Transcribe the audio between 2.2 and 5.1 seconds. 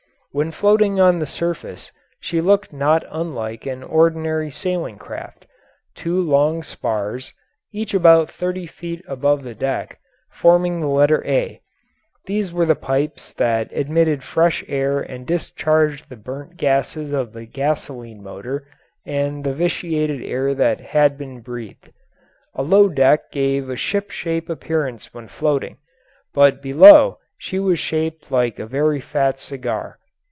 she looked not unlike an ordinary sailing